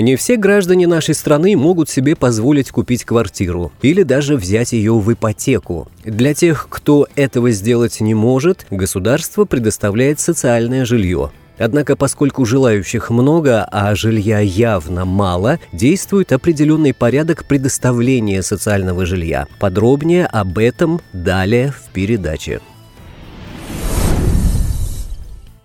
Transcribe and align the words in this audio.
Не 0.00 0.16
все 0.16 0.36
граждане 0.36 0.86
нашей 0.86 1.14
страны 1.14 1.54
могут 1.58 1.90
себе 1.90 2.16
позволить 2.16 2.70
купить 2.70 3.04
квартиру 3.04 3.70
или 3.82 4.02
даже 4.02 4.36
взять 4.36 4.72
ее 4.72 4.94
в 4.94 5.12
ипотеку. 5.12 5.88
Для 6.04 6.32
тех, 6.32 6.68
кто 6.70 7.06
этого 7.16 7.50
сделать 7.50 8.00
не 8.00 8.14
может, 8.14 8.66
государство 8.70 9.44
предоставляет 9.44 10.18
социальное 10.18 10.86
жилье. 10.86 11.32
Однако, 11.58 11.96
поскольку 11.96 12.46
желающих 12.46 13.10
много, 13.10 13.62
а 13.70 13.94
жилья 13.94 14.38
явно 14.38 15.04
мало, 15.04 15.58
действует 15.74 16.32
определенный 16.32 16.94
порядок 16.94 17.44
предоставления 17.44 18.40
социального 18.40 19.04
жилья. 19.04 19.48
Подробнее 19.58 20.24
об 20.24 20.56
этом 20.56 21.02
далее 21.12 21.72
в 21.72 21.92
передаче. 21.92 22.62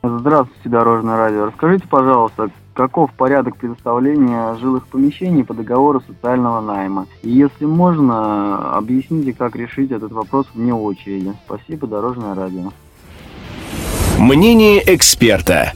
Здравствуйте, 0.03 0.69
Дорожное 0.69 1.15
радио. 1.15 1.45
Расскажите, 1.45 1.87
пожалуйста, 1.87 2.49
каков 2.75 3.11
порядок 3.13 3.57
предоставления 3.57 4.55
жилых 4.55 4.85
помещений 4.87 5.43
по 5.43 5.53
договору 5.55 6.03
социального 6.05 6.61
найма? 6.61 7.07
И 7.23 7.29
если 7.29 7.65
можно, 7.65 8.77
объясните, 8.77 9.33
как 9.33 9.55
решить 9.55 9.91
этот 9.91 10.11
вопрос 10.11 10.45
вне 10.53 10.73
очереди. 10.73 11.33
Спасибо, 11.45 11.87
Дорожное 11.87 12.35
радио. 12.35 12.71
Мнение 14.19 14.81
эксперта. 14.93 15.73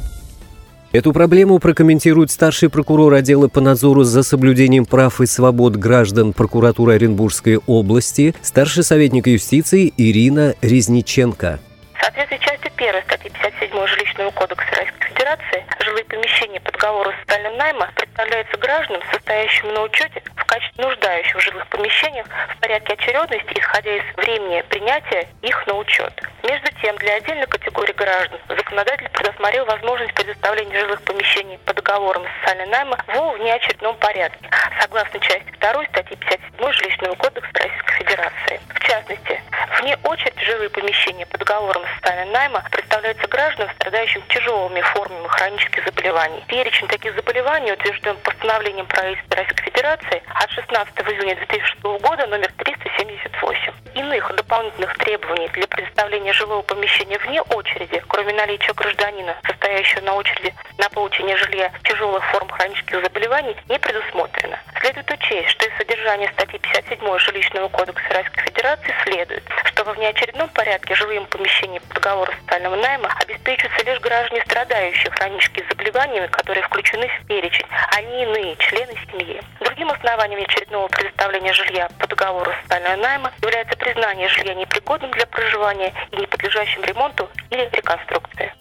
Эту 0.92 1.14
проблему 1.14 1.60
прокомментирует 1.60 2.32
старший 2.32 2.70
прокурор 2.70 3.14
отдела 3.14 3.48
по 3.48 3.62
надзору 3.62 4.04
за 4.04 4.24
соблюдением 4.24 4.86
прав 4.86 5.22
и 5.22 5.28
свобод 5.28 5.76
граждан 5.76 6.34
прокуратуры 6.34 6.96
Оренбургской 6.96 7.60
области, 7.68 8.34
старший 8.42 8.84
советник 8.84 9.28
юстиции 9.28 9.94
Ирина 9.98 10.56
Резниченко. 10.62 11.60
В 11.94 12.02
соответствии 12.02 12.38
с 12.38 12.40
частью 12.40 12.72
1 12.76 13.04
статьи 13.04 13.30
57 13.30 13.88
Жилищного 13.88 14.32
кодекса 14.32 14.72
Российской 14.72 15.10
Федерации 15.14 15.66
жилые 15.90 16.06
помещения 16.06 16.60
по 16.60 16.72
договору 16.72 17.12
социального 17.22 17.56
найма 17.56 17.90
представляются 17.96 18.58
гражданам, 18.58 19.02
состоящим 19.12 19.74
на 19.74 19.82
учете 19.82 20.22
в 20.36 20.46
качестве 20.46 20.86
нуждающих 20.86 21.36
в 21.36 21.40
жилых 21.40 21.68
помещениях 21.68 22.28
в 22.28 22.60
порядке 22.60 22.94
очередности, 22.94 23.60
исходя 23.60 23.96
из 23.96 24.04
времени 24.18 24.62
принятия 24.70 25.28
их 25.42 25.66
на 25.68 25.74
учет. 25.74 26.14
Между 26.44 26.72
тем, 26.82 26.96
для 26.98 27.16
отдельной 27.16 27.48
категории 27.48 27.94
граждан 27.94 28.40
законодатель 28.48 29.10
предусмотрел 29.10 29.66
возможность 29.66 30.14
предоставления 30.14 30.80
жилых 30.80 31.02
помещений 31.02 31.58
по 31.66 31.74
договорам 31.74 32.24
социального 32.40 32.70
найма 32.70 32.98
в 33.08 33.38
внеочередном 33.38 33.96
порядке, 33.98 34.50
согласно 34.80 35.20
части 35.20 35.52
2 35.60 35.86
статьи 35.86 36.18
57 36.18 36.72
Жилищного 36.72 37.16
кодекса 37.16 37.50
Российской 37.54 37.94
Федерации. 38.04 38.62
В 38.76 38.80
частности, 38.80 39.42
вне 39.82 39.98
очереди 40.04 40.44
жилые 40.46 40.70
помещения 40.70 41.26
по 41.26 41.38
договорам 41.38 41.84
социального 41.96 42.32
найма 42.32 42.64
представляются 42.72 43.28
гражданам, 43.28 43.74
страдающим 43.76 44.22
тяжелыми 44.30 44.82
формами 44.82 45.28
хронических 45.28 45.86
заболеваний. 45.86 46.44
Перечень 46.48 46.88
таких 46.88 47.16
заболеваний 47.16 47.72
утвержден 47.72 48.18
постановлением 48.18 48.86
правительства 48.88 49.38
Российской 49.38 49.72
Федерации 49.72 50.24
от 50.36 50.52
16 50.52 50.94
июня 51.00 51.36
2006 51.36 51.82
года 51.82 52.28
номер 52.28 52.52
378. 52.58 53.79
Иных 54.00 54.34
дополнительных 54.34 54.98
требований 54.98 55.50
для 55.50 55.68
предоставления 55.68 56.32
жилого 56.32 56.62
помещения 56.62 57.18
вне 57.18 57.42
очереди, 57.42 58.02
кроме 58.08 58.32
наличия 58.32 58.72
гражданина, 58.72 59.36
состоящего 59.46 60.00
на 60.00 60.14
очереди 60.14 60.56
на 60.78 60.88
получение 60.88 61.36
жилья 61.36 61.70
тяжелых 61.84 62.24
форм 62.32 62.48
хронических 62.48 63.04
заболеваний, 63.04 63.58
не 63.68 63.78
предусмотрено. 63.78 64.58
Следует 64.80 65.12
учесть, 65.12 65.50
что 65.50 65.68
из 65.68 65.76
содержания 65.76 66.32
статьи 66.32 66.60
57 66.60 67.20
Жилищного 67.20 67.68
кодекса 67.68 68.08
Российской 68.14 68.42
Федерации 68.44 68.96
следует, 69.04 69.44
что 69.80 69.86
во 69.86 69.94
внеочередном 69.94 70.50
порядке 70.50 70.94
жилым 70.94 71.26
помещением 71.28 71.82
по 71.88 71.96
договору 71.96 72.34
социального 72.42 72.76
найма 72.76 73.10
обеспечиваются 73.22 73.86
лишь 73.86 74.00
граждане, 74.02 74.42
страдающие 74.42 75.10
хроническими 75.12 75.66
заболеваниями, 75.70 76.28
которые 76.28 76.66
включены 76.66 77.08
в 77.08 77.28
перечень, 77.28 77.66
а 77.96 78.02
не 78.02 78.24
иные 78.24 78.58
члены 78.58 78.92
семьи. 79.10 79.40
Другим 79.62 79.90
основанием 79.90 80.42
очередного 80.44 80.88
предоставления 80.90 81.54
жилья 81.54 81.88
по 81.98 82.08
договору 82.08 82.52
социального 82.64 82.98
найма 82.98 83.32
является 83.42 83.78
признание 83.78 84.28
жилья 84.28 84.54
непригодным 84.54 85.12
для 85.12 85.26
проживания 85.28 85.94
и 86.12 86.18
не 86.18 86.28
подлежащим 86.28 86.84
ремонту 86.84 87.30
или 87.50 87.70
реконструкции. 87.72 88.52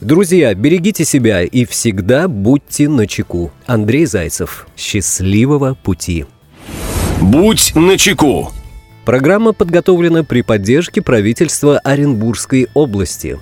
Друзья, 0.00 0.54
берегите 0.54 1.04
себя 1.04 1.42
и 1.42 1.64
всегда 1.64 2.28
будьте 2.28 2.88
начеку. 2.88 3.50
Андрей 3.66 4.06
Зайцев. 4.06 4.68
Счастливого 4.76 5.74
пути. 5.74 6.26
Будь 7.20 7.74
начеку. 7.74 8.52
Программа 9.08 9.54
подготовлена 9.54 10.22
при 10.22 10.42
поддержке 10.42 11.00
правительства 11.00 11.78
Оренбургской 11.78 12.68
области. 12.74 13.38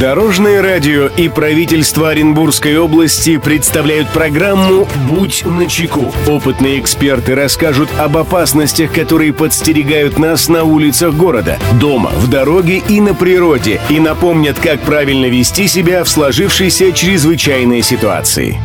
Дорожное 0.00 0.62
радио 0.62 1.08
и 1.08 1.28
правительство 1.28 2.10
Оренбургской 2.10 2.78
области 2.78 3.38
представляют 3.38 4.08
программу 4.10 4.86
«Будь 5.10 5.44
начеку». 5.46 6.14
Опытные 6.28 6.78
эксперты 6.78 7.34
расскажут 7.34 7.88
об 7.98 8.16
опасностях, 8.16 8.92
которые 8.92 9.32
подстерегают 9.32 10.20
нас 10.20 10.48
на 10.48 10.62
улицах 10.62 11.14
города, 11.16 11.58
дома, 11.80 12.10
в 12.10 12.30
дороге 12.30 12.80
и 12.88 13.00
на 13.00 13.14
природе, 13.14 13.80
и 13.90 13.98
напомнят, 13.98 14.60
как 14.60 14.78
правильно 14.82 15.26
вести 15.26 15.66
себя 15.66 16.04
в 16.04 16.08
сложившейся 16.08 16.92
чрезвычайной 16.92 17.82
ситуации. 17.82 18.60